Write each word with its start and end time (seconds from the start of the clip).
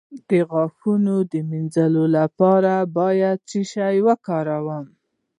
د 0.29 0.31
غاښونو 0.51 1.15
د 1.31 1.33
مینځلو 1.49 2.05
لپاره 2.17 2.73
باید 2.97 3.37
څه 3.49 3.59
شی 3.71 3.95
وکاروم؟ 4.07 4.85